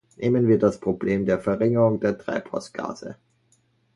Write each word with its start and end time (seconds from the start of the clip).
Nehmen 0.17 0.47
wir 0.47 0.57
das 0.57 0.79
Problem 0.79 1.27
der 1.27 1.37
Verringerung 1.39 1.99
der 1.99 2.17
Treibhausgase. 2.17 3.17